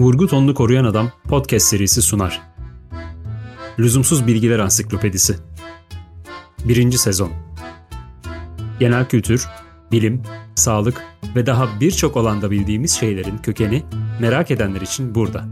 Vurgu 0.00 0.26
Tonlu 0.26 0.54
Koruyan 0.54 0.84
Adam 0.84 1.10
podcast 1.28 1.66
serisi 1.66 2.02
sunar. 2.02 2.42
Lüzumsuz 3.78 4.26
Bilgiler 4.26 4.58
Ansiklopedisi 4.58 5.36
1. 6.64 6.92
Sezon 6.92 7.32
Genel 8.78 9.08
kültür, 9.08 9.48
bilim, 9.92 10.22
sağlık 10.54 11.04
ve 11.36 11.46
daha 11.46 11.80
birçok 11.80 12.16
alanda 12.16 12.50
bildiğimiz 12.50 12.92
şeylerin 12.92 13.38
kökeni 13.38 13.82
merak 14.20 14.50
edenler 14.50 14.80
için 14.80 15.14
burada. 15.14 15.44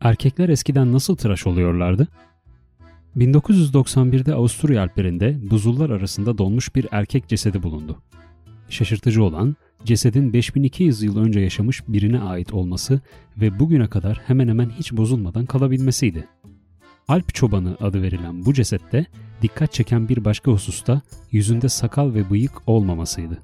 Erkekler 0.00 0.48
eskiden 0.48 0.92
nasıl 0.92 1.16
tıraş 1.16 1.46
oluyorlardı? 1.46 2.08
1991'de 3.18 4.34
Avusturya 4.34 4.82
Alplerinde 4.82 5.38
buzullar 5.50 5.90
arasında 5.90 6.38
donmuş 6.38 6.74
bir 6.74 6.86
erkek 6.90 7.28
cesedi 7.28 7.62
bulundu. 7.62 8.02
Şaşırtıcı 8.68 9.24
olan 9.24 9.56
cesedin 9.84 10.32
5200 10.32 11.02
yıl 11.02 11.18
önce 11.18 11.40
yaşamış 11.40 11.82
birine 11.88 12.20
ait 12.20 12.54
olması 12.54 13.00
ve 13.36 13.58
bugüne 13.58 13.86
kadar 13.86 14.20
hemen 14.26 14.48
hemen 14.48 14.70
hiç 14.70 14.92
bozulmadan 14.92 15.46
kalabilmesiydi. 15.46 16.28
Alp 17.08 17.34
çobanı 17.34 17.76
adı 17.80 18.02
verilen 18.02 18.44
bu 18.44 18.54
cesette 18.54 19.06
dikkat 19.42 19.72
çeken 19.72 20.08
bir 20.08 20.24
başka 20.24 20.52
hususta 20.52 21.00
yüzünde 21.32 21.68
sakal 21.68 22.14
ve 22.14 22.30
bıyık 22.30 22.52
olmamasıydı. 22.66 23.38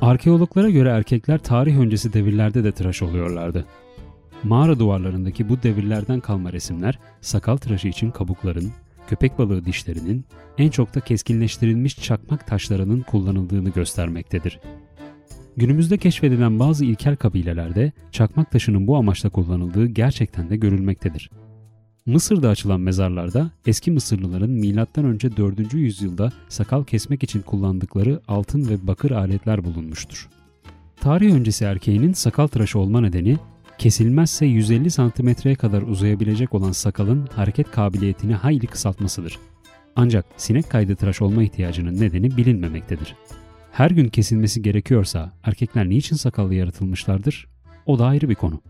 Arkeologlara 0.00 0.70
göre 0.70 0.88
erkekler 0.88 1.38
tarih 1.38 1.78
öncesi 1.78 2.12
devirlerde 2.12 2.64
de 2.64 2.72
tıraş 2.72 3.02
oluyorlardı. 3.02 3.66
Mağara 4.44 4.78
duvarlarındaki 4.78 5.48
bu 5.48 5.62
devirlerden 5.62 6.20
kalma 6.20 6.52
resimler 6.52 6.98
sakal 7.20 7.56
tıraşı 7.56 7.88
için 7.88 8.10
kabukların, 8.10 8.72
köpek 9.08 9.38
balığı 9.38 9.64
dişlerinin, 9.64 10.24
en 10.58 10.70
çok 10.70 10.94
da 10.94 11.00
keskinleştirilmiş 11.00 12.02
çakmak 12.02 12.46
taşlarının 12.46 13.00
kullanıldığını 13.00 13.68
göstermektedir. 13.68 14.60
Günümüzde 15.56 15.98
keşfedilen 15.98 16.58
bazı 16.58 16.84
ilkel 16.84 17.16
kabilelerde 17.16 17.92
çakmak 18.12 18.50
taşının 18.50 18.86
bu 18.86 18.96
amaçla 18.96 19.30
kullanıldığı 19.30 19.86
gerçekten 19.86 20.50
de 20.50 20.56
görülmektedir. 20.56 21.30
Mısır'da 22.06 22.48
açılan 22.48 22.80
mezarlarda 22.80 23.50
eski 23.66 23.90
Mısırlıların 23.90 24.50
M.Ö. 24.50 25.36
4. 25.36 25.74
yüzyılda 25.74 26.32
sakal 26.48 26.84
kesmek 26.84 27.22
için 27.22 27.40
kullandıkları 27.40 28.20
altın 28.28 28.68
ve 28.68 28.86
bakır 28.86 29.10
aletler 29.10 29.64
bulunmuştur. 29.64 30.28
Tarih 31.00 31.34
öncesi 31.34 31.64
erkeğinin 31.64 32.12
sakal 32.12 32.46
tıraşı 32.46 32.78
olma 32.78 33.00
nedeni 33.00 33.38
kesilmezse 33.80 34.46
150 34.46 34.90
santimetreye 34.90 35.56
kadar 35.56 35.82
uzayabilecek 35.82 36.54
olan 36.54 36.72
sakalın 36.72 37.26
hareket 37.26 37.70
kabiliyetini 37.70 38.34
hayli 38.34 38.66
kısaltmasıdır. 38.66 39.38
Ancak 39.96 40.26
sinek 40.36 40.70
kaydı 40.70 40.96
tıraş 40.96 41.22
olma 41.22 41.42
ihtiyacının 41.42 42.00
nedeni 42.00 42.36
bilinmemektedir. 42.36 43.16
Her 43.72 43.90
gün 43.90 44.08
kesilmesi 44.08 44.62
gerekiyorsa 44.62 45.32
erkekler 45.44 45.88
niçin 45.88 46.16
sakallı 46.16 46.54
yaratılmışlardır? 46.54 47.46
O 47.86 47.98
da 47.98 48.06
ayrı 48.06 48.28
bir 48.28 48.34
konu. 48.34 48.60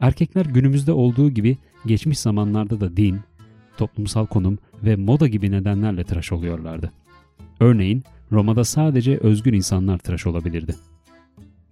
Erkekler 0.00 0.46
günümüzde 0.46 0.92
olduğu 0.92 1.30
gibi 1.30 1.58
geçmiş 1.86 2.18
zamanlarda 2.18 2.80
da 2.80 2.96
din, 2.96 3.20
toplumsal 3.76 4.26
konum 4.26 4.58
ve 4.84 4.96
moda 4.96 5.28
gibi 5.28 5.50
nedenlerle 5.50 6.04
tıraş 6.04 6.32
oluyorlardı. 6.32 6.92
Örneğin 7.60 8.04
Roma'da 8.32 8.64
sadece 8.64 9.18
özgür 9.18 9.52
insanlar 9.52 9.98
tıraş 9.98 10.26
olabilirdi. 10.26 10.74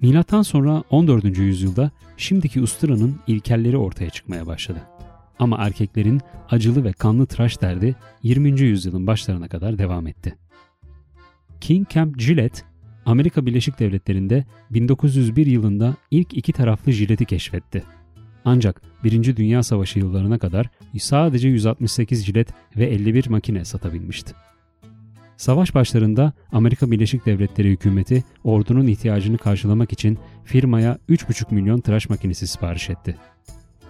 Milattan 0.01 0.43
sonra 0.43 0.83
14. 0.91 1.39
yüzyılda 1.39 1.91
şimdiki 2.17 2.61
usturanın 2.61 3.21
ilkelleri 3.27 3.77
ortaya 3.77 4.11
çıkmaya 4.11 4.47
başladı. 4.47 4.83
Ama 5.39 5.57
erkeklerin 5.59 6.21
acılı 6.51 6.85
ve 6.85 6.93
kanlı 6.93 7.27
tıraş 7.27 7.61
derdi 7.61 7.97
20. 8.23 8.61
yüzyılın 8.61 9.07
başlarına 9.07 9.49
kadar 9.49 9.79
devam 9.79 10.07
etti. 10.07 10.37
King 11.61 11.89
Camp 11.91 12.19
Gillette, 12.19 12.63
Amerika 13.07 13.47
Birleşik 13.47 13.79
Devletleri'nde 13.79 14.45
1901 14.71 15.47
yılında 15.47 15.97
ilk 16.11 16.37
iki 16.37 16.53
taraflı 16.53 16.93
jileti 16.93 17.25
keşfetti. 17.25 17.85
Ancak 18.45 18.83
1. 19.05 19.37
Dünya 19.37 19.63
Savaşı 19.63 19.99
yıllarına 19.99 20.39
kadar 20.39 20.67
sadece 20.99 21.49
168 21.49 22.25
jilet 22.25 22.49
ve 22.77 22.87
51 22.87 23.29
makine 23.29 23.65
satabilmişti. 23.65 24.33
Savaş 25.37 25.75
başlarında 25.75 26.33
Amerika 26.53 26.91
Birleşik 26.91 27.27
Devletleri 27.27 27.71
hükümeti 27.71 28.25
ordunun 28.45 28.87
ihtiyacını 28.87 29.39
karşılamak 29.39 29.93
için 29.93 30.19
firmaya 30.45 30.99
3,5 31.09 31.55
milyon 31.55 31.81
tıraş 31.81 32.09
makinesi 32.09 32.47
sipariş 32.47 32.91
etti. 32.91 33.17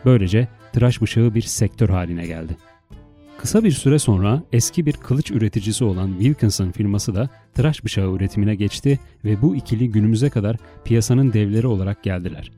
Böylece 0.05 0.49
tıraş 0.73 1.03
bıçağı 1.03 1.34
bir 1.34 1.43
sektör 1.43 1.89
haline 1.89 2.27
geldi. 2.27 2.57
Kısa 3.39 3.65
bir 3.65 3.71
süre 3.71 3.99
sonra 3.99 4.43
eski 4.53 4.87
bir 4.87 4.93
kılıç 4.93 5.31
üreticisi 5.31 5.84
olan 5.84 6.12
Wilkinson 6.19 6.71
firması 6.71 7.15
da 7.15 7.29
tıraş 7.55 7.84
bıçağı 7.84 8.13
üretimine 8.15 8.55
geçti 8.55 8.99
ve 9.25 9.43
bu 9.43 9.57
ikili 9.57 9.91
günümüze 9.91 10.31
kadar 10.31 10.57
piyasanın 10.84 11.33
devleri 11.33 11.67
olarak 11.67 12.03
geldiler. 12.03 12.53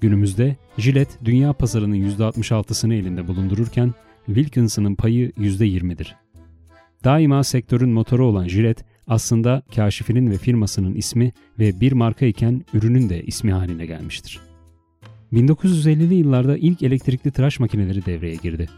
Günümüzde 0.00 0.56
Gillette 0.76 1.24
dünya 1.24 1.52
pazarının 1.52 1.96
%66'sını 1.96 2.94
elinde 2.94 3.28
bulundururken 3.28 3.94
Wilkinson'ın 4.26 4.94
payı 4.94 5.30
%20'dir. 5.30 6.21
Daima 7.04 7.44
sektörün 7.44 7.90
motoru 7.90 8.26
olan 8.26 8.46
Gillette 8.48 8.84
aslında 9.06 9.62
kaşifinin 9.74 10.30
ve 10.30 10.38
firmasının 10.38 10.94
ismi 10.94 11.32
ve 11.58 11.80
bir 11.80 11.92
marka 11.92 12.26
iken 12.26 12.64
ürünün 12.74 13.08
de 13.08 13.22
ismi 13.22 13.52
haline 13.52 13.86
gelmiştir. 13.86 14.40
1950'li 15.32 16.14
yıllarda 16.14 16.56
ilk 16.56 16.82
elektrikli 16.82 17.30
tıraş 17.30 17.60
makineleri 17.60 18.06
devreye 18.06 18.34
girdi. 18.34 18.68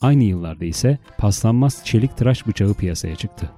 Aynı 0.00 0.24
yıllarda 0.24 0.64
ise 0.64 0.98
paslanmaz 1.18 1.80
çelik 1.84 2.16
tıraş 2.16 2.46
bıçağı 2.46 2.74
piyasaya 2.74 3.16
çıktı. 3.16 3.50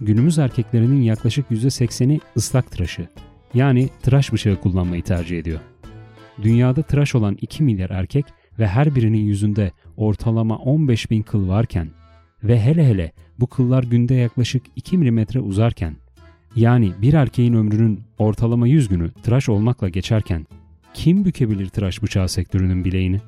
Günümüz 0.00 0.38
erkeklerinin 0.38 1.02
yaklaşık 1.02 1.50
%80'i 1.50 2.20
ıslak 2.36 2.70
tıraşı 2.70 3.08
yani 3.54 3.88
tıraş 4.02 4.32
bıçağı 4.32 4.60
kullanmayı 4.60 5.02
tercih 5.02 5.38
ediyor. 5.38 5.60
Dünyada 6.42 6.82
tıraş 6.82 7.14
olan 7.14 7.36
2 7.40 7.62
milyar 7.62 7.90
erkek 7.90 8.26
ve 8.58 8.66
her 8.66 8.94
birinin 8.94 9.24
yüzünde 9.24 9.72
ortalama 9.96 10.56
15 10.56 11.10
bin 11.10 11.22
kıl 11.22 11.48
varken 11.48 11.88
ve 12.44 12.60
hele 12.60 12.88
hele 12.88 13.12
bu 13.40 13.46
kıllar 13.46 13.82
günde 13.82 14.14
yaklaşık 14.14 14.62
2 14.76 14.98
mm 14.98 15.26
uzarken 15.40 15.96
yani 16.56 16.92
bir 17.02 17.12
erkeğin 17.12 17.54
ömrünün 17.54 18.00
ortalama 18.18 18.68
100 18.68 18.88
günü 18.88 19.10
tıraş 19.10 19.48
olmakla 19.48 19.88
geçerken 19.88 20.46
kim 20.94 21.24
bükebilir 21.24 21.68
tıraş 21.68 22.02
bıçağı 22.02 22.28
sektörünün 22.28 22.84
bileğini? 22.84 23.20